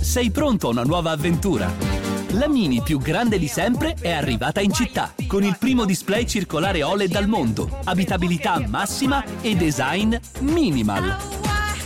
[0.00, 1.70] Sei pronto a una nuova avventura?
[2.30, 6.82] La Mini più grande di sempre è arrivata in città con il primo display circolare
[6.82, 11.16] OLED al mondo, abitabilità massima e design minimal.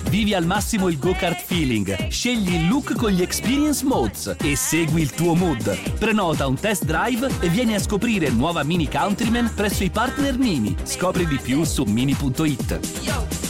[0.08, 5.03] Vivi al massimo il go-kart feeling, scegli il look con gli experience modes e segui
[5.03, 5.76] il tuo mood.
[5.99, 10.76] Prenota un test drive e vieni a scoprire nuova Mini Countryman presso i partner Mini.
[10.85, 13.44] Scopri di più su mini.it.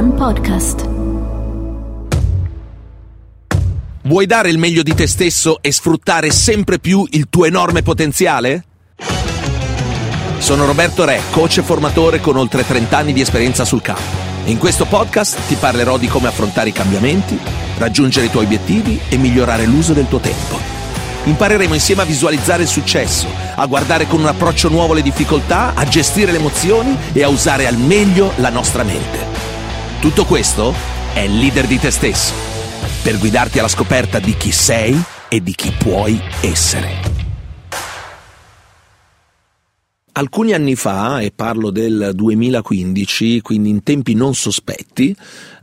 [0.00, 0.88] One Podcast.
[4.04, 8.64] Vuoi dare il meglio di te stesso e sfruttare sempre più il tuo enorme potenziale?
[10.38, 14.00] Sono Roberto Re, coach e formatore con oltre 30 anni di esperienza sul campo.
[14.46, 17.38] In questo podcast ti parlerò di come affrontare i cambiamenti,
[17.76, 20.58] raggiungere i tuoi obiettivi e migliorare l'uso del tuo tempo.
[21.24, 25.84] Impareremo insieme a visualizzare il successo, a guardare con un approccio nuovo le difficoltà, a
[25.84, 29.59] gestire le emozioni e a usare al meglio la nostra mente.
[30.00, 30.72] Tutto questo
[31.12, 32.32] è leader di te stesso,
[33.02, 34.98] per guidarti alla scoperta di chi sei
[35.28, 37.02] e di chi puoi essere.
[40.12, 45.14] Alcuni anni fa, e parlo del 2015, quindi in tempi non sospetti,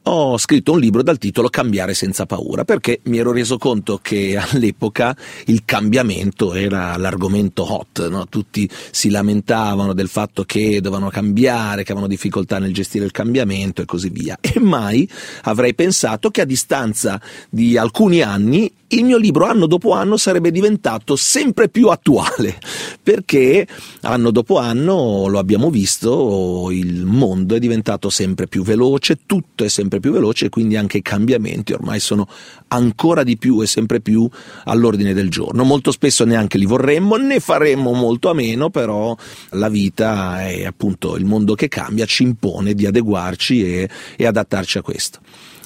[0.04, 4.38] ho scritto un libro dal titolo Cambiare senza paura, perché mi ero reso conto che
[4.38, 8.26] all'epoca il cambiamento era l'argomento hot, no?
[8.28, 13.82] tutti si lamentavano del fatto che dovevano cambiare, che avevano difficoltà nel gestire il cambiamento
[13.82, 14.38] e così via.
[14.40, 15.10] E mai
[15.44, 20.50] avrei pensato che a distanza di alcuni anni il mio libro anno dopo anno sarebbe
[20.50, 22.58] diventato sempre più attuale,
[23.04, 23.68] perché
[24.02, 29.68] anno dopo anno lo abbiamo visto, il mondo è diventato sempre più veloce, tutto è
[29.68, 32.28] sempre veloce e quindi anche i cambiamenti ormai sono
[32.70, 34.30] ancora di più e sempre più
[34.66, 35.64] all'ordine del giorno.
[35.64, 39.16] Molto spesso neanche li vorremmo, ne faremmo molto a meno, però
[39.52, 44.78] la vita è appunto il mondo che cambia, ci impone di adeguarci e, e adattarci
[44.78, 45.20] a questo.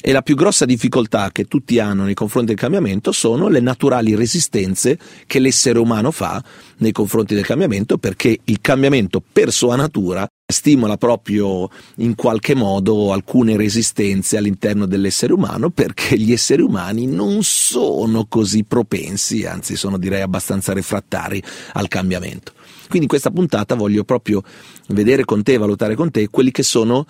[0.04, 4.16] E la più grossa difficoltà che tutti hanno nei confronti del cambiamento sono le naturali
[4.16, 6.44] resistenze che l'essere umano fa
[6.78, 13.12] nei confronti del cambiamento, perché il cambiamento per sua natura stimola proprio in qualche modo
[13.12, 19.98] alcune resistenze all'interno dell'essere umano perché gli esseri umani non sono così propensi, anzi sono
[19.98, 21.42] direi abbastanza refrattari
[21.74, 22.54] al cambiamento.
[22.92, 24.44] Quindi in questa puntata voglio proprio
[24.90, 27.06] vedere con te, valutare con te quelli che sono,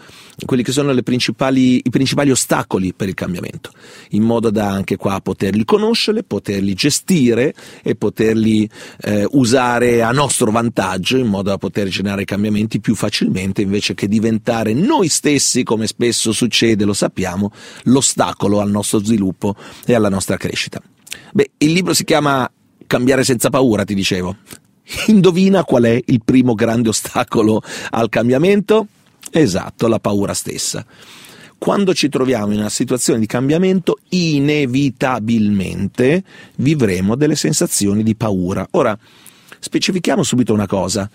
[0.45, 3.71] quelli che sono principali, i principali ostacoli per il cambiamento,
[4.09, 8.69] in modo da anche qua poterli conoscere, poterli gestire e poterli
[9.01, 14.07] eh, usare a nostro vantaggio, in modo da poter generare cambiamenti più facilmente, invece che
[14.07, 17.51] diventare noi stessi, come spesso succede, lo sappiamo,
[17.85, 20.79] l'ostacolo al nostro sviluppo e alla nostra crescita.
[21.33, 22.47] Beh, il libro si chiama
[22.85, 24.35] Cambiare senza paura, ti dicevo.
[25.07, 27.61] Indovina qual è il primo grande ostacolo
[27.91, 28.87] al cambiamento?
[29.31, 30.85] Esatto, la paura stessa.
[31.57, 36.23] Quando ci troviamo in una situazione di cambiamento, inevitabilmente
[36.55, 38.67] vivremo delle sensazioni di paura.
[38.71, 38.97] Ora,
[39.59, 41.07] specifichiamo subito una cosa.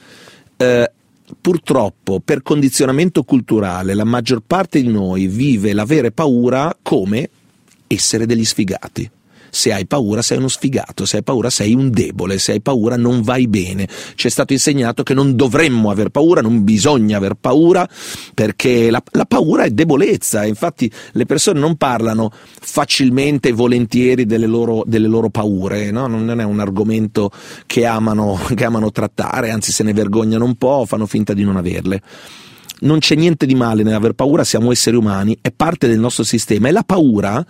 [0.57, 0.93] Eh,
[1.41, 7.29] purtroppo, per condizionamento culturale, la maggior parte di noi vive l'avere paura come
[7.89, 9.11] essere degli sfigati
[9.51, 12.97] se hai paura sei uno sfigato, se hai paura sei un debole, se hai paura
[12.97, 13.89] non vai bene.
[14.15, 17.89] Ci è stato insegnato che non dovremmo aver paura, non bisogna aver paura,
[18.35, 20.45] perché la, la paura è debolezza.
[20.45, 22.31] Infatti le persone non parlano
[22.61, 26.07] facilmente e volentieri delle loro, delle loro paure, no?
[26.07, 27.31] non è un argomento
[27.67, 31.57] che amano, che amano trattare, anzi se ne vergognano un po', fanno finta di non
[31.57, 32.03] averle
[32.79, 36.69] non c'è niente di male nell'aver paura, siamo esseri umani, è parte del nostro sistema
[36.69, 37.45] e la paura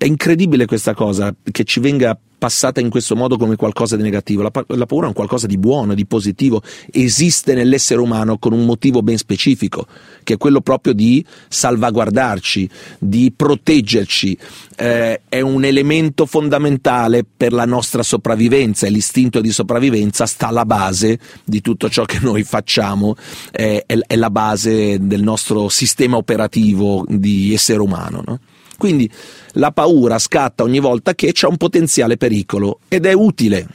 [0.00, 4.40] è incredibile questa cosa, che ci venga passata in questo modo come qualcosa di negativo.
[4.40, 8.64] La, la, paura è un qualcosa di buono, di positivo, esiste nell'essere umano con un
[8.64, 9.86] motivo ben specifico,
[10.24, 14.38] che è quello proprio di salvaguardarci, di proteggerci.
[14.74, 20.64] Eh, è un elemento fondamentale per la nostra sopravvivenza e l'istinto di sopravvivenza sta alla
[20.64, 23.16] base di tutto ciò che noi facciamo,
[23.52, 28.22] eh, è, è, la base del nostro sistema operativo di essere umano.
[28.26, 28.38] No?
[28.80, 29.10] Quindi
[29.54, 33.66] la paura scatta ogni volta che c'è un potenziale pericolo ed è utile.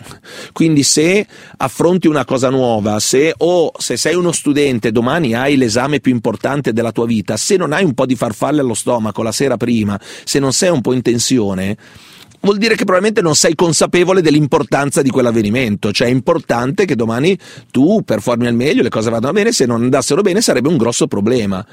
[0.52, 6.00] Quindi se affronti una cosa nuova, se o se sei uno studente domani hai l'esame
[6.00, 9.32] più importante della tua vita, se non hai un po' di farfalle allo stomaco la
[9.32, 11.78] sera prima, se non sei un po' in tensione,
[12.40, 17.38] vuol dire che probabilmente non sei consapevole dell'importanza di quell'avvenimento, cioè è importante che domani
[17.70, 21.06] tu performi al meglio, le cose vadano bene, se non andassero bene sarebbe un grosso
[21.06, 21.64] problema.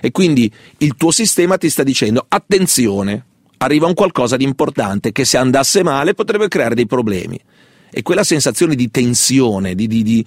[0.00, 3.24] E quindi il tuo sistema ti sta dicendo attenzione,
[3.58, 7.40] arriva un qualcosa di importante che se andasse male potrebbe creare dei problemi.
[7.90, 10.22] E quella sensazione di tensione, di, di, di,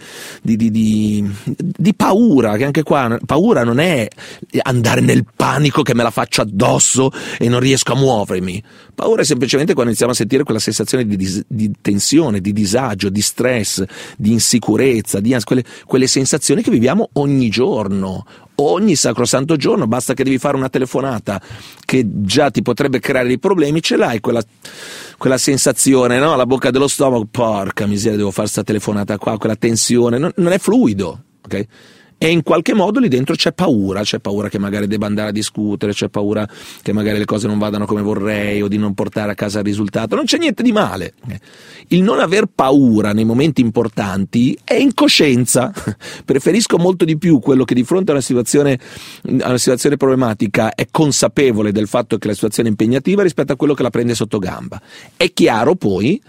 [1.82, 4.08] di, paura, che anche qua paura non è
[4.62, 8.64] andare nel panico che me la faccio addosso e non riesco a muovermi.
[8.94, 13.84] Paura è semplicemente quando iniziamo a sentire quella sensazione di, tensione, di disagio, di stress,
[14.18, 18.26] di insicurezza, di quelle, quelle sensazioni che viviamo ogni giorno,
[18.56, 21.42] ogni sacrosanto giorno, basta che devi fare una telefonata
[21.84, 24.44] che già ti potrebbe creare dei problemi, ce l'hai quella
[25.22, 26.36] quella sensazione, no?
[26.36, 30.52] La bocca dello stomaco, porca miseria, devo fare questa telefonata qua, quella tensione, non, non
[30.52, 31.68] è fluido, ok?
[32.24, 35.32] e in qualche modo lì dentro c'è paura, c'è paura che magari debba andare a
[35.32, 36.48] discutere, c'è paura
[36.84, 39.66] che magari le cose non vadano come vorrei o di non portare a casa il
[39.66, 41.16] risultato, non c'è niente di male.
[41.88, 45.74] Il non aver paura nei momenti importanti è incoscienza.
[46.24, 48.78] Preferisco molto di più quello che di fronte a una situazione,
[49.40, 53.56] a una situazione problematica è consapevole del fatto che la situazione è impegnativa rispetto a
[53.56, 54.80] quello che la prende sotto gamba.
[55.18, 56.22] È chiaro poi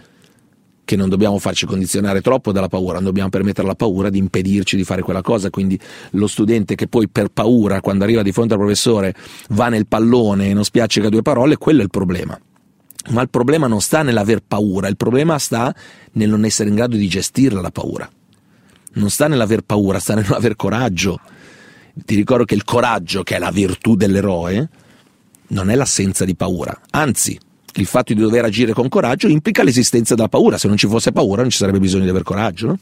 [0.85, 4.75] che non dobbiamo farci condizionare troppo dalla paura, non dobbiamo permettere alla paura di impedirci
[4.75, 5.79] di fare quella cosa, quindi
[6.11, 9.15] lo studente che poi per paura quando arriva di fronte al professore
[9.49, 12.37] va nel pallone e non spiaccica due parole, quello è il problema.
[13.09, 15.73] Ma il problema non sta nell'aver paura, il problema sta
[16.13, 18.09] nel non essere in grado di gestirla la paura.
[18.95, 21.19] Non sta nell'aver paura, sta nel non aver coraggio.
[21.93, 24.69] Ti ricordo che il coraggio, che è la virtù dell'eroe,
[25.47, 27.37] non è l'assenza di paura, anzi
[27.75, 31.11] il fatto di dover agire con coraggio implica l'esistenza della paura, se non ci fosse
[31.11, 32.67] paura non ci sarebbe bisogno di aver coraggio.
[32.67, 32.77] No?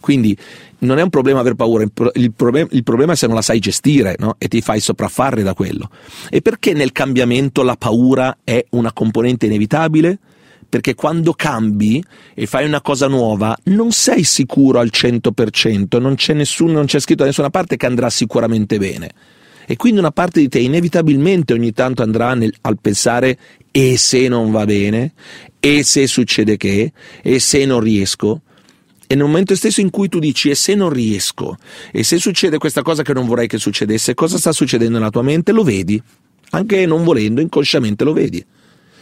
[0.00, 0.36] Quindi
[0.80, 3.58] non è un problema aver paura, il, problem- il problema è se non la sai
[3.58, 4.36] gestire no?
[4.38, 5.88] e ti fai sopraffare da quello.
[6.28, 10.18] E perché nel cambiamento la paura è una componente inevitabile?
[10.68, 12.02] Perché quando cambi
[12.34, 16.98] e fai una cosa nuova non sei sicuro al 100%, non c'è, nessuno, non c'è
[16.98, 19.10] scritto da nessuna parte che andrà sicuramente bene
[19.66, 23.38] e quindi una parte di te inevitabilmente ogni tanto andrà nel, al pensare
[23.76, 25.14] e se non va bene,
[25.58, 28.42] e se succede che, e se non riesco.
[29.04, 31.56] E nel momento stesso in cui tu dici e se non riesco,
[31.90, 35.22] e se succede questa cosa che non vorrei che succedesse, cosa sta succedendo nella tua
[35.22, 35.50] mente?
[35.50, 36.00] Lo vedi,
[36.50, 38.44] anche non volendo, inconsciamente lo vedi.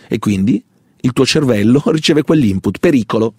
[0.08, 0.64] E quindi
[1.02, 3.34] il tuo cervello riceve quell'input, pericolo.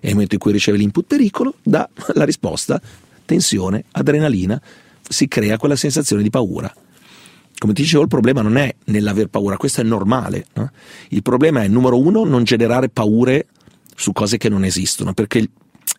[0.00, 2.80] E nel momento in cui riceve l'input pericolo, dà la risposta,
[3.26, 4.58] tensione, adrenalina,
[5.06, 6.74] si crea quella sensazione di paura.
[7.62, 10.46] Come ti dicevo, il problema non è nell'aver paura, questo è normale.
[10.54, 10.68] No?
[11.10, 13.46] Il problema è, numero uno, non generare paure
[13.94, 15.48] su cose che non esistono, perché il,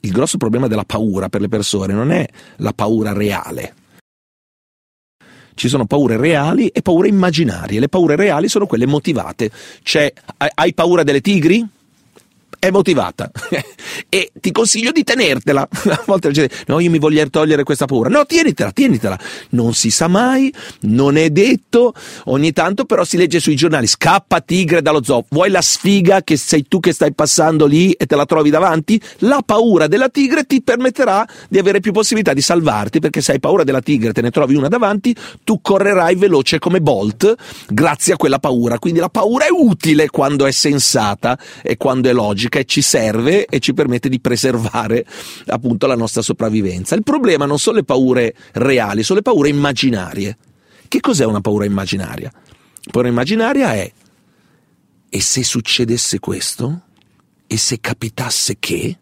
[0.02, 2.28] il grosso problema della paura per le persone non è
[2.58, 3.76] la paura reale.
[5.54, 7.80] Ci sono paure reali e paure immaginarie.
[7.80, 9.50] Le paure reali sono quelle motivate.
[9.84, 10.12] Cioè,
[10.56, 11.66] hai paura delle tigri?
[12.64, 13.30] È motivata
[14.08, 15.68] e ti consiglio di tenertela.
[15.68, 18.08] A volte la gente, no, io mi voglio togliere questa paura.
[18.08, 19.20] No, tienitela, tienitela.
[19.50, 21.94] Non si sa mai, non è detto.
[22.26, 25.26] Ogni tanto però si legge sui giornali, scappa tigre dallo zoo.
[25.28, 29.02] Vuoi la sfiga che sei tu che stai passando lì e te la trovi davanti?
[29.20, 33.42] La paura della tigre ti permetterà di avere più possibilità di salvarti perché se hai
[33.42, 35.14] paura della tigre e te ne trovi una davanti,
[35.44, 37.36] tu correrai veloce come Bolt
[37.68, 38.80] grazie a quella paura.
[38.80, 43.46] Quindi la paura è utile quando è sensata e quando è logica che ci serve
[43.46, 45.04] e ci permette di preservare
[45.48, 46.94] appunto la nostra sopravvivenza.
[46.94, 50.38] Il problema non sono le paure reali, sono le paure immaginarie.
[50.88, 52.32] Che cos'è una paura immaginaria?
[52.32, 53.92] La paura immaginaria è
[55.10, 56.82] e se succedesse questo?
[57.48, 59.00] E se capitasse che?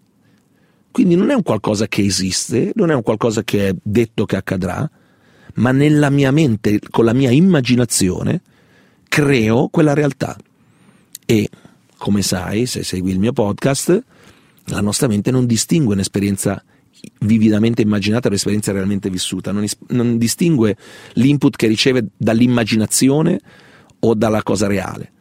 [0.90, 4.38] Quindi non è un qualcosa che esiste, non è un qualcosa che è detto che
[4.38, 4.90] accadrà,
[5.56, 8.42] ma nella mia mente, con la mia immaginazione,
[9.10, 10.38] creo quella realtà.
[11.26, 11.50] E
[12.02, 14.04] come sai, se segui il mio podcast,
[14.66, 16.64] la nostra mente non distingue un'esperienza
[17.20, 20.76] vividamente immaginata dall'esperienza realmente vissuta, non, is- non distingue
[21.14, 23.40] l'input che riceve dall'immaginazione
[24.00, 25.12] o dalla cosa reale.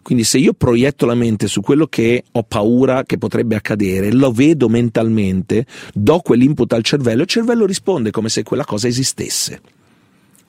[0.00, 4.32] Quindi se io proietto la mente su quello che ho paura che potrebbe accadere, lo
[4.32, 9.60] vedo mentalmente, do quell'input al cervello, il cervello risponde come se quella cosa esistesse.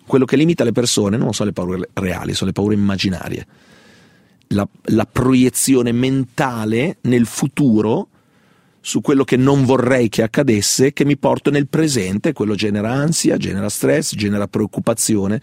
[0.08, 3.46] Quello che limita le persone non sono le paure reali, sono le paure immaginarie
[4.52, 8.08] la, la proiezione mentale nel futuro
[8.80, 13.38] su quello che non vorrei che accadesse, che mi porto nel presente, quello genera ansia,
[13.38, 15.40] genera stress, genera preoccupazione,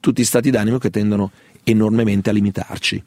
[0.00, 1.30] tutti stati d'animo che tendono
[1.64, 3.02] enormemente a limitarci.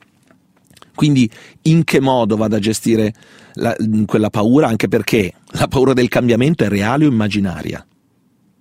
[0.93, 1.29] Quindi
[1.63, 3.13] in che modo vado a gestire
[3.53, 4.67] la, quella paura?
[4.67, 7.83] Anche perché la paura del cambiamento è reale o immaginaria?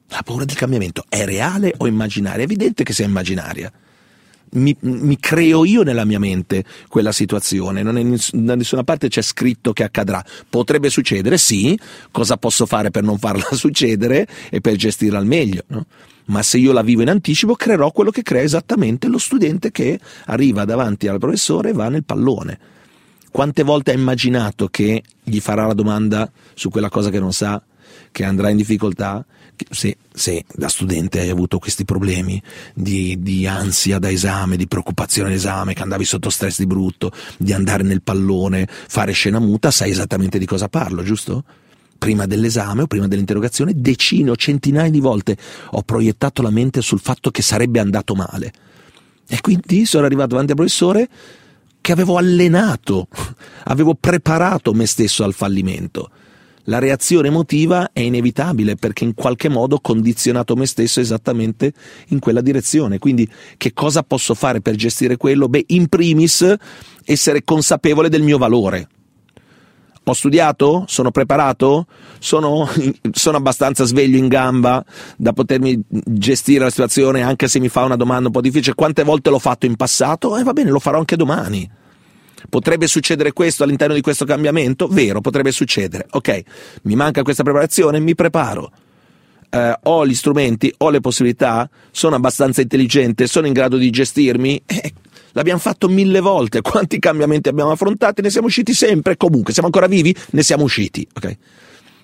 [0.09, 2.41] La paura del cambiamento è reale o immaginaria?
[2.41, 3.71] È evidente che sia immaginaria
[4.53, 9.23] mi, mi, creo io nella mia mente quella situazione, non è, da nessuna parte c'è
[9.23, 10.25] scritto che accadrà.
[10.49, 11.79] Potrebbe succedere, sì,
[12.11, 15.63] cosa posso fare per non farla succedere e per gestirla al meglio?
[15.69, 15.87] No?
[16.27, 19.99] Ma se io la vivo in anticipo, creerò quello che crea esattamente lo studente che
[20.27, 22.59] arriva davanti al professore e va nel pallone.
[23.33, 27.61] Quante volte ha immaginato che gli farà la domanda su quella cosa che non sa,
[28.13, 29.25] che andrà in difficoltà?
[29.71, 32.43] Se, se da studente hai avuto questi problemi
[32.75, 37.53] di, di ansia da esame, di preoccupazione d'esame, che andavi sotto stress di brutto, di
[37.53, 41.45] andare nel pallone, fare scena muta, sai esattamente di cosa parlo, giusto?
[42.01, 45.37] prima dell'esame o prima dell'interrogazione, decine o centinaia di volte
[45.73, 48.53] ho proiettato la mente sul fatto che sarebbe andato male.
[49.29, 51.09] E quindi sono arrivato davanti al professore
[51.81, 53.07] che avevo allenato,
[53.65, 56.11] avevo preparato me stesso al fallimento.
[56.65, 61.73] La reazione emotiva è inevitabile perché in qualche modo ho condizionato me stesso esattamente
[62.09, 62.99] in quella direzione.
[62.99, 65.49] Quindi che cosa posso fare per gestire quello?
[65.49, 66.55] Beh, in primis
[67.05, 68.89] essere consapevole del mio valore.
[70.05, 70.85] Ho studiato?
[70.87, 71.87] Sono preparato?
[72.19, 72.69] Sono,
[73.13, 74.85] sono, abbastanza sveglio in gamba
[75.17, 78.75] da potermi gestire la situazione anche se mi fa una domanda un po' difficile?
[78.75, 80.37] Quante volte l'ho fatto in passato?
[80.37, 81.71] E eh, va bene, lo farò anche domani.
[82.49, 84.87] Potrebbe succedere questo all'interno di questo cambiamento?
[84.89, 86.07] Vero, potrebbe succedere.
[86.11, 86.43] Ok,
[86.83, 88.71] mi manca questa preparazione, mi preparo.
[89.51, 94.63] Eh, ho gli strumenti, ho le possibilità, sono abbastanza intelligente, sono in grado di gestirmi.
[94.67, 94.93] Eh,
[95.33, 96.61] L'abbiamo fatto mille volte.
[96.63, 98.23] Quanti cambiamenti abbiamo affrontato?
[98.23, 99.17] Ne siamo usciti sempre.
[99.17, 100.15] Comunque, siamo ancora vivi?
[100.31, 101.07] Ne siamo usciti.
[101.15, 101.37] Ok?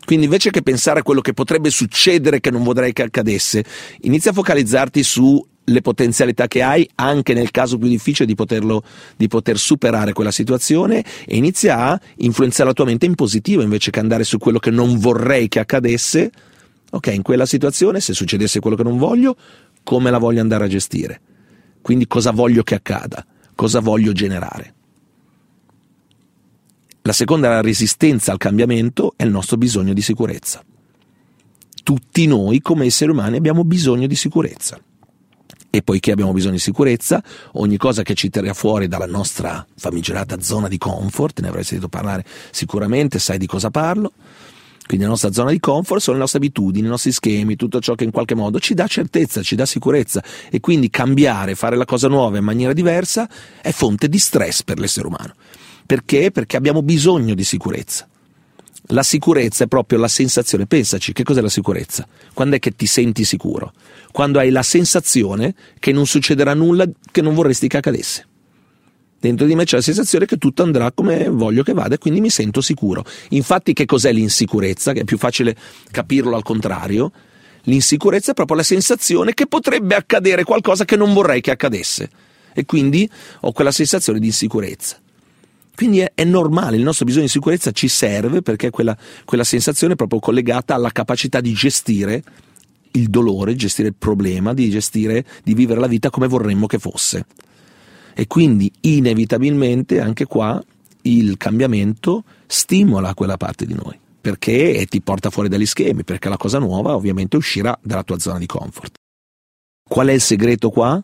[0.04, 3.64] Quindi invece che pensare a quello che potrebbe succedere che non vorrei che accadesse,
[4.02, 5.02] inizia a focalizzarti
[5.66, 8.84] sulle potenzialità che hai, anche nel caso più difficile di, poterlo,
[9.16, 13.90] di poter superare quella situazione e inizia a influenzare la tua mente in positivo invece
[13.90, 16.30] che andare su quello che non vorrei che accadesse.
[16.90, 19.36] Ok, in quella situazione, se succedesse quello che non voglio,
[19.82, 21.20] come la voglio andare a gestire?
[21.82, 23.26] Quindi cosa voglio che accada?
[23.54, 24.74] Cosa voglio generare?
[27.02, 30.62] La seconda è la resistenza al cambiamento è il nostro bisogno di sicurezza.
[31.82, 34.80] Tutti noi come esseri umani abbiamo bisogno di sicurezza.
[35.76, 40.40] E poiché abbiamo bisogno di sicurezza, ogni cosa che ci tira fuori dalla nostra famigerata
[40.40, 44.12] zona di comfort, ne avrai sentito parlare sicuramente, sai di cosa parlo,
[44.86, 47.94] quindi la nostra zona di comfort sono le nostre abitudini, i nostri schemi, tutto ciò
[47.94, 51.84] che in qualche modo ci dà certezza, ci dà sicurezza e quindi cambiare, fare la
[51.84, 53.28] cosa nuova in maniera diversa
[53.60, 55.34] è fonte di stress per l'essere umano.
[55.84, 56.30] Perché?
[56.30, 58.08] Perché abbiamo bisogno di sicurezza.
[58.90, 62.06] La sicurezza è proprio la sensazione, pensaci, che cos'è la sicurezza?
[62.32, 63.72] Quando è che ti senti sicuro?
[64.12, 68.26] Quando hai la sensazione che non succederà nulla che non vorresti che accadesse.
[69.18, 72.20] Dentro di me c'è la sensazione che tutto andrà come voglio che vada e quindi
[72.20, 73.04] mi sento sicuro.
[73.30, 74.92] Infatti che cos'è l'insicurezza?
[74.92, 75.56] Che è più facile
[75.90, 77.10] capirlo al contrario.
[77.62, 82.08] L'insicurezza è proprio la sensazione che potrebbe accadere qualcosa che non vorrei che accadesse.
[82.52, 85.00] E quindi ho quella sensazione di insicurezza.
[85.76, 89.92] Quindi è, è, normale, il nostro bisogno di sicurezza ci serve perché quella, quella sensazione
[89.92, 92.24] è proprio collegata alla capacità di gestire
[92.92, 97.26] il dolore, gestire il problema, di gestire, di vivere la vita come vorremmo che fosse
[98.18, 100.62] e quindi inevitabilmente anche qua
[101.02, 106.36] il cambiamento stimola quella parte di noi perché ti porta fuori dagli schemi, perché la
[106.36, 108.94] cosa nuova ovviamente uscirà dalla tua zona di comfort.
[109.88, 111.00] Qual è il segreto qua?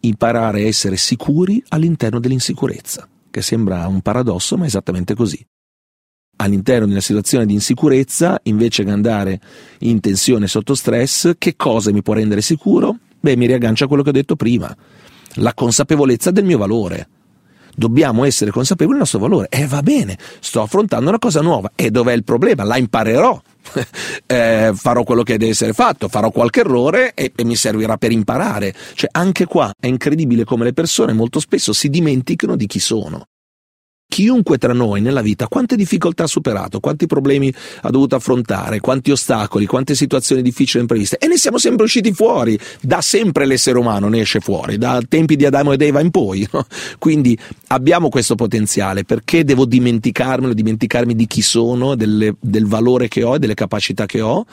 [0.00, 5.44] Imparare a essere sicuri all'interno dell'insicurezza, che sembra un paradosso, ma è esattamente così.
[6.36, 9.40] All'interno di una situazione di insicurezza, invece che andare
[9.80, 12.96] in tensione sotto stress, che cosa mi può rendere sicuro?
[13.20, 14.74] Beh, mi riaggancio a quello che ho detto prima
[15.34, 17.08] la consapevolezza del mio valore.
[17.74, 19.48] Dobbiamo essere consapevoli del nostro valore.
[19.48, 21.72] E eh, va bene, sto affrontando una cosa nuova.
[21.74, 22.64] E dov'è il problema?
[22.64, 23.40] La imparerò.
[24.26, 28.12] eh, farò quello che deve essere fatto, farò qualche errore e, e mi servirà per
[28.12, 28.74] imparare.
[28.94, 33.29] Cioè, anche qua è incredibile come le persone molto spesso si dimenticano di chi sono.
[34.10, 39.12] Chiunque tra noi nella vita quante difficoltà ha superato, quanti problemi ha dovuto affrontare, quanti
[39.12, 42.58] ostacoli, quante situazioni difficili e impreviste e ne siamo sempre usciti fuori.
[42.80, 46.44] Da sempre l'essere umano ne esce fuori, da tempi di Adamo ed Eva in poi.
[46.50, 46.66] No?
[46.98, 47.38] Quindi
[47.68, 53.36] abbiamo questo potenziale, perché devo dimenticarmelo, dimenticarmi di chi sono, delle, del valore che ho
[53.36, 54.44] e delle capacità che ho?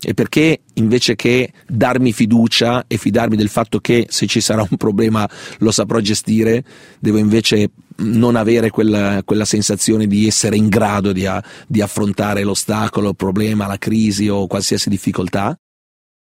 [0.00, 4.76] E perché invece che darmi fiducia e fidarmi del fatto che se ci sarà un
[4.76, 5.28] problema
[5.58, 6.64] lo saprò gestire,
[7.00, 11.26] devo invece non avere quella, quella sensazione di essere in grado di,
[11.66, 15.56] di affrontare l'ostacolo, il problema, la crisi o qualsiasi difficoltà.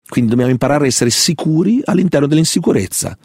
[0.07, 3.17] Quindi dobbiamo imparare a essere sicuri all'interno dell'insicurezza.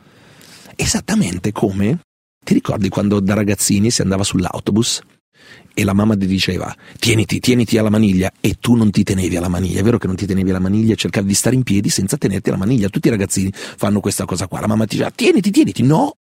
[0.75, 1.99] Esattamente come
[2.43, 5.01] ti ricordi quando da ragazzini si andava sull'autobus
[5.73, 8.31] e la mamma ti diceva tieniti, tieniti alla maniglia.
[8.39, 10.95] E tu non ti tenevi alla maniglia, è vero che non ti tenevi alla maniglia,
[10.95, 14.47] cercavi di stare in piedi senza tenerti alla maniglia, tutti i ragazzini fanno questa cosa
[14.47, 16.15] qua, la mamma ti diceva tieniti, tieniti, no,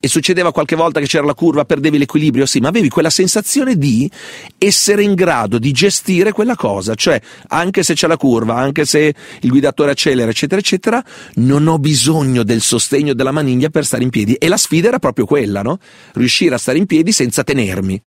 [0.00, 3.76] e succedeva qualche volta che c'era la curva, perdevi l'equilibrio, sì, ma avevi quella sensazione
[3.76, 4.08] di
[4.56, 9.12] essere in grado di gestire quella cosa, cioè anche se c'è la curva, anche se
[9.40, 11.04] il guidatore accelera, eccetera, eccetera,
[11.36, 14.34] non ho bisogno del sostegno della maniglia per stare in piedi.
[14.34, 15.80] E la sfida era proprio quella, no?
[16.12, 18.00] Riuscire a stare in piedi senza tenermi.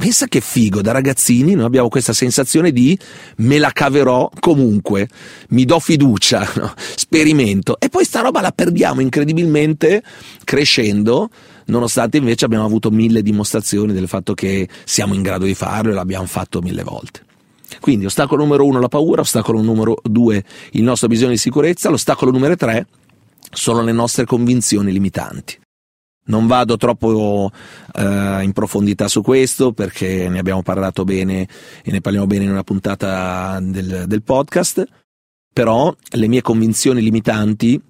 [0.00, 2.96] Pensa che figo, da ragazzini noi abbiamo questa sensazione di
[3.38, 5.08] me la caverò comunque,
[5.48, 6.72] mi do fiducia, no?
[6.94, 10.04] sperimento e poi sta roba la perdiamo incredibilmente
[10.44, 11.30] crescendo,
[11.64, 15.94] nonostante invece abbiamo avuto mille dimostrazioni del fatto che siamo in grado di farlo e
[15.94, 17.24] l'abbiamo fatto mille volte.
[17.80, 22.30] Quindi ostacolo numero uno la paura, ostacolo numero due il nostro bisogno di sicurezza, l'ostacolo
[22.30, 22.86] numero tre
[23.50, 25.58] sono le nostre convinzioni limitanti.
[26.28, 27.50] Non vado troppo
[27.94, 31.48] eh, in profondità su questo perché ne abbiamo parlato bene
[31.82, 34.84] e ne parliamo bene in una puntata del, del podcast,
[35.52, 37.80] però le mie convinzioni limitanti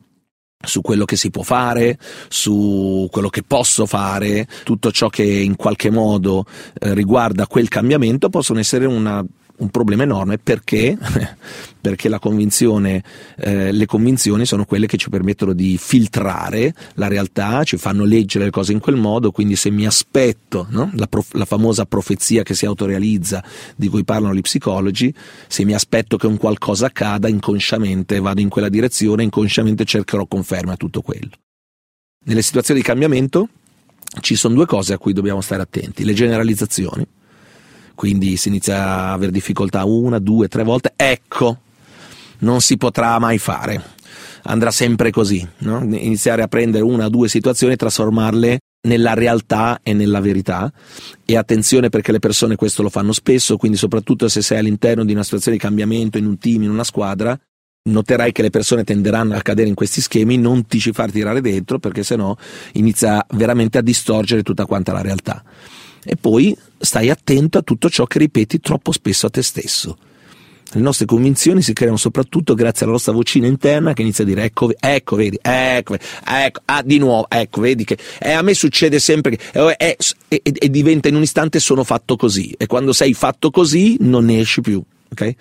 [0.61, 5.55] su quello che si può fare, su quello che posso fare, tutto ciò che in
[5.55, 6.45] qualche modo
[6.81, 9.25] eh, riguarda quel cambiamento possono essere una
[9.59, 10.97] un problema enorme perché,
[11.81, 13.03] perché la convinzione,
[13.37, 18.45] eh, le convinzioni sono quelle che ci permettono di filtrare la realtà, ci fanno leggere
[18.45, 20.91] le cose in quel modo, quindi se mi aspetto, no?
[20.95, 23.43] la, prof, la, famosa profezia che si autorealizza
[23.77, 25.13] di cui parlano gli psicologi,
[25.47, 30.73] se mi aspetto che un qualcosa accada, inconsciamente vado in quella direzione, inconsciamente cercherò conferma
[30.73, 31.31] a tutto quello.
[32.27, 33.49] Nelle situazioni di cambiamento
[34.21, 37.07] ci sono due cose a cui dobbiamo stare attenti, le generalizzazioni
[37.99, 41.63] quindi si inizia a avere difficoltà una, due, tre volte, ecco,
[42.39, 43.83] non si potrà mai fare.
[44.45, 45.83] Andrà sempre così, no?
[45.83, 50.73] iniziare a prendere una o due situazioni e trasformarle nella realtà e nella verità
[51.25, 55.11] e attenzione perché le persone questo lo fanno spesso, quindi soprattutto se sei all'interno di
[55.11, 57.37] una situazione di cambiamento in un team, in una squadra,
[57.89, 61.41] noterai che le persone tenderanno a cadere in questi schemi, non ti ci far tirare
[61.41, 62.33] dentro perché sennò
[62.75, 65.43] inizia veramente a distorgere tutta quanta la realtà
[66.05, 69.97] e poi stai attento a tutto ciò che ripeti troppo spesso a te stesso.
[70.71, 74.45] Le nostre convinzioni si creano soprattutto grazie alla nostra vocina interna che inizia a dire
[74.45, 78.99] ecco, ecco, vedi, ecco, ecco, ah, di nuovo, ecco, vedi che eh, a me succede
[78.99, 79.97] sempre che eh, eh,
[80.29, 84.27] e, e diventa in un istante sono fatto così e quando sei fatto così non
[84.27, 85.35] ne esci più, ok?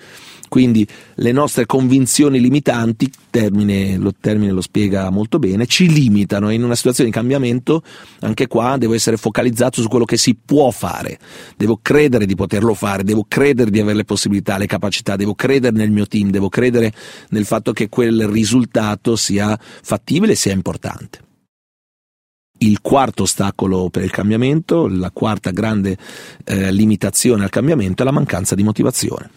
[0.48, 6.64] Quindi le nostre convinzioni limitanti, termine, lo termine lo spiega molto bene, ci limitano in
[6.64, 7.84] una situazione di cambiamento,
[8.22, 11.20] anche qua devo essere focalizzato su quello che si può fare,
[11.58, 15.76] devo credere di poterlo fare, devo credere di avere le possibilità, le capacità, devo credere
[15.76, 16.94] nel mio team, devo credere
[17.30, 21.26] nel fatto che quel risultato sia fattibile e sia importante.
[22.60, 25.96] Il quarto ostacolo per il cambiamento, la quarta grande
[26.44, 29.30] eh, limitazione al cambiamento è la mancanza di motivazione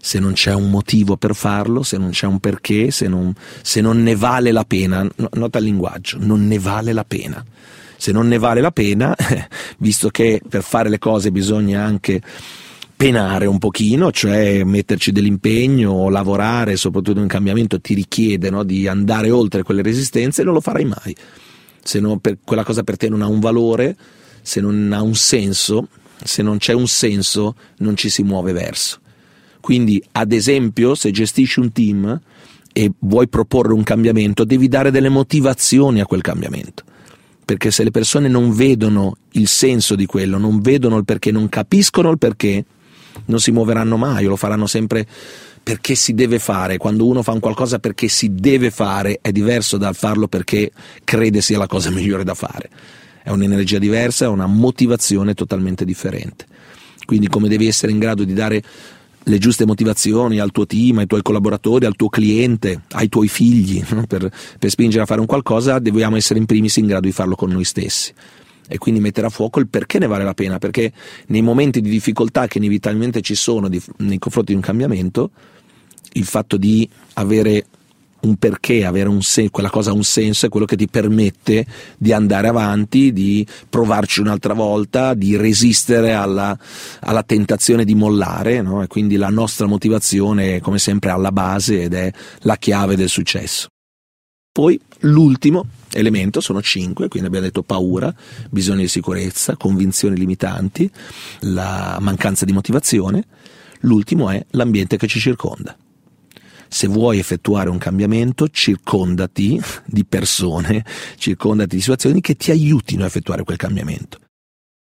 [0.00, 3.32] se non c'è un motivo per farlo, se non c'è un perché, se non,
[3.62, 7.44] se non ne vale la pena, nota il linguaggio, non ne vale la pena.
[7.96, 9.14] Se non ne vale la pena,
[9.78, 12.22] visto che per fare le cose bisogna anche
[12.96, 19.30] penare un pochino, cioè metterci dell'impegno, lavorare, soprattutto un cambiamento ti richiede no, di andare
[19.30, 21.14] oltre quelle resistenze, non lo farai mai.
[21.82, 23.96] Se non, per, quella cosa per te non ha un valore,
[24.42, 25.88] se non ha un senso,
[26.22, 29.00] se non c'è un senso, non ci si muove verso.
[29.68, 32.18] Quindi, ad esempio, se gestisci un team
[32.72, 36.84] e vuoi proporre un cambiamento, devi dare delle motivazioni a quel cambiamento.
[37.44, 41.50] Perché se le persone non vedono il senso di quello, non vedono il perché, non
[41.50, 42.64] capiscono il perché,
[43.26, 45.06] non si muoveranno mai o lo faranno sempre
[45.62, 46.78] perché si deve fare.
[46.78, 50.70] Quando uno fa un qualcosa perché si deve fare è diverso dal farlo perché
[51.04, 52.70] crede sia la cosa migliore da fare.
[53.22, 56.46] È un'energia diversa, è una motivazione totalmente differente.
[57.04, 58.62] Quindi come devi essere in grado di dare
[59.28, 63.84] le giuste motivazioni al tuo team, ai tuoi collaboratori, al tuo cliente, ai tuoi figli,
[64.06, 67.34] per, per spingere a fare un qualcosa, dobbiamo essere in primis in grado di farlo
[67.34, 68.12] con noi stessi.
[68.70, 70.92] E quindi mettere a fuoco il perché ne vale la pena, perché
[71.28, 75.30] nei momenti di difficoltà che inevitabilmente ci sono di, nei confronti di un cambiamento,
[76.12, 77.64] il fatto di avere
[78.20, 81.66] un perché, avere un sen- quella cosa ha un senso, è quello che ti permette
[81.96, 86.58] di andare avanti, di provarci un'altra volta, di resistere alla,
[87.00, 88.82] alla tentazione di mollare, no?
[88.82, 93.08] e quindi la nostra motivazione è come sempre alla base ed è la chiave del
[93.08, 93.68] successo.
[94.50, 98.12] Poi l'ultimo elemento sono cinque, quindi abbiamo detto paura,
[98.50, 100.90] bisogno di sicurezza, convinzioni limitanti,
[101.40, 103.24] la mancanza di motivazione,
[103.80, 105.76] l'ultimo è l'ambiente che ci circonda
[106.68, 110.84] se vuoi effettuare un cambiamento, circondati di persone,
[111.16, 114.18] circondati di situazioni che ti aiutino a effettuare quel cambiamento.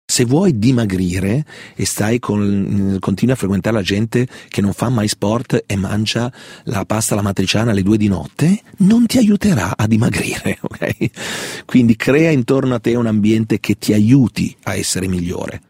[0.08, 1.44] Se vuoi dimagrire
[1.74, 6.32] e stai con, continui a frequentare la gente che non fa mai sport e mangia
[6.64, 11.64] la pasta alla matriciana alle due di notte, non ti aiuterà a dimagrire, ok?
[11.64, 15.60] Quindi crea intorno a te un ambiente che ti aiuti a essere migliore.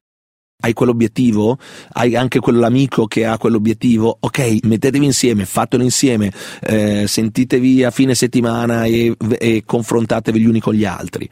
[0.67, 1.59] Hai quell'obiettivo?
[1.93, 4.17] Hai anche quell'amico che ha quell'obiettivo?
[4.19, 10.59] Ok, mettetevi insieme, fatelo insieme, eh, sentitevi a fine settimana e, e confrontatevi gli uni
[10.59, 11.31] con gli altri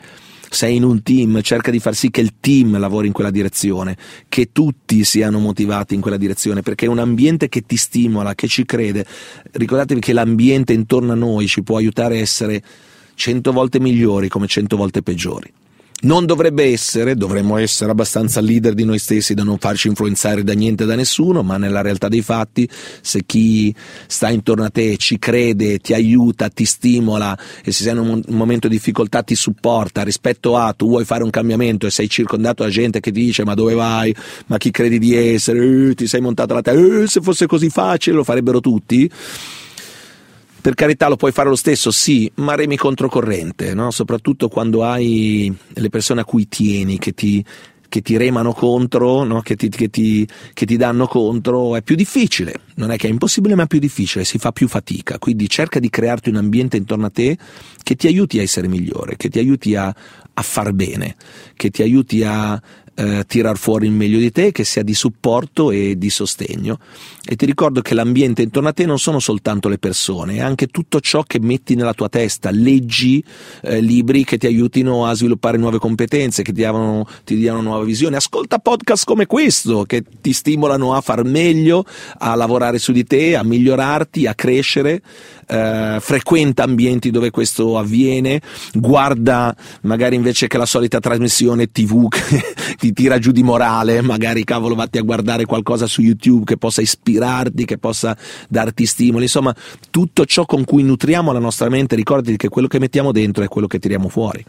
[0.48, 3.96] sei in un team, cerca di far sì che il team lavori in quella direzione,
[4.28, 8.46] che tutti siano motivati in quella direzione, perché è un ambiente che ti stimola, che
[8.46, 9.04] ci crede.
[9.50, 12.62] Ricordatevi che l'ambiente intorno a noi ci può aiutare a essere
[13.16, 15.52] cento volte migliori come cento volte peggiori.
[16.04, 20.52] Non dovrebbe essere, dovremmo essere abbastanza leader di noi stessi da non farci influenzare da
[20.52, 22.68] niente e da nessuno, ma nella realtà dei fatti,
[23.00, 23.74] se chi
[24.06, 28.22] sta intorno a te ci crede, ti aiuta, ti stimola e se sei in un
[28.28, 32.64] momento di difficoltà ti supporta rispetto a tu vuoi fare un cambiamento e sei circondato
[32.64, 34.14] da gente che ti dice ma dove vai,
[34.48, 37.70] ma chi credi di essere, eh, ti sei montato la testa, eh, se fosse così
[37.70, 39.10] facile lo farebbero tutti
[40.64, 43.90] per carità lo puoi fare lo stesso, sì, ma remi controcorrente, no?
[43.90, 47.44] soprattutto quando hai le persone a cui tieni, che ti,
[47.86, 49.42] che ti remano contro, no?
[49.42, 52.60] che, ti, che, ti, che, ti, danno contro, è più difficile.
[52.76, 55.18] Non è che è impossibile, ma è più difficile, si fa più fatica.
[55.18, 57.36] Quindi cerca di crearti un ambiente intorno a te
[57.82, 59.94] che ti aiuti a essere migliore, che ti aiuti a,
[60.32, 61.14] a far bene,
[61.56, 62.58] che ti aiuti a
[62.94, 66.78] eh, tirar fuori il meglio di te, che sia di supporto e di sostegno.
[67.26, 70.66] E ti ricordo che l'ambiente intorno a te non sono soltanto le persone, è anche
[70.66, 72.50] tutto ciò che metti nella tua testa.
[72.50, 73.24] Leggi
[73.62, 77.84] eh, libri che ti aiutino a sviluppare nuove competenze, che ti diano, ti diano nuova
[77.84, 78.16] visione.
[78.16, 81.84] Ascolta podcast come questo che ti stimolano a far meglio,
[82.18, 85.02] a lavorare su di te, a migliorarti, a crescere.
[85.46, 88.40] Eh, frequenta ambienti dove questo avviene,
[88.72, 92.08] guarda magari invece che la solita trasmissione TV
[92.78, 96.80] ti tira giù di morale, magari cavolo vatti a guardare qualcosa su YouTube che possa
[96.80, 98.16] ispirarti, che possa
[98.48, 99.54] darti stimoli, insomma
[99.90, 103.48] tutto ciò con cui nutriamo la nostra mente, ricordati che quello che mettiamo dentro è
[103.48, 104.44] quello che tiriamo fuori.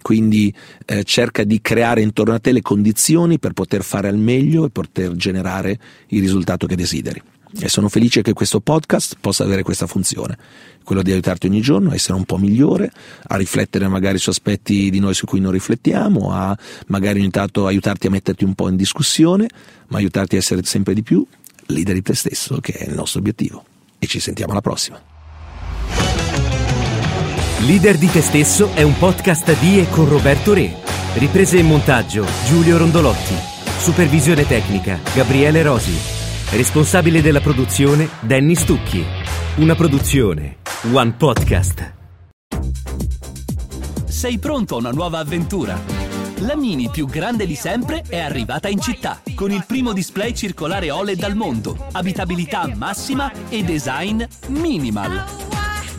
[0.00, 0.54] Quindi
[0.86, 4.70] eh, cerca di creare intorno a te le condizioni per poter fare al meglio e
[4.70, 7.20] poter generare il risultato che desideri.
[7.60, 10.36] E sono felice che questo podcast possa avere questa funzione,
[10.84, 12.90] quello di aiutarti ogni giorno a essere un po' migliore,
[13.28, 16.56] a riflettere magari su aspetti di noi su cui non riflettiamo, a
[16.88, 19.48] magari ogni tanto aiutarti a metterti un po' in discussione,
[19.88, 21.26] ma aiutarti a essere sempre di più
[21.68, 23.64] leader di te stesso, che è il nostro obiettivo.
[23.98, 25.00] E ci sentiamo alla prossima.
[27.60, 30.72] Leader di te stesso è un podcast di e con Roberto Re.
[31.14, 33.34] Riprese e montaggio Giulio Rondolotti.
[33.78, 36.17] Supervisione tecnica Gabriele Rosi.
[36.50, 39.04] Responsabile della produzione Danny Stucchi.
[39.56, 40.56] Una produzione
[40.90, 41.92] One Podcast.
[44.06, 45.78] Sei pronto a una nuova avventura?
[46.38, 50.90] La Mini più grande di sempre è arrivata in città con il primo display circolare
[50.90, 55.47] OLED al mondo, abitabilità massima e design minimal.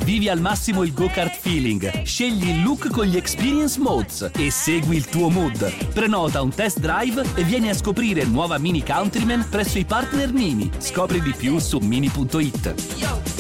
[0.09, 4.95] Vivi al massimo il go-kart feeling, scegli il look con gli experience modes e segui
[4.95, 5.71] il tuo mood.
[5.93, 10.67] Prenota un test drive e vieni a scoprire nuova Mini Countryman presso i partner Mini.
[10.79, 13.38] Scopri di più su mini.it.